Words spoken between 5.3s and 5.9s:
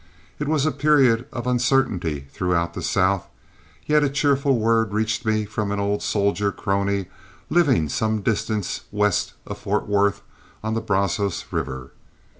from an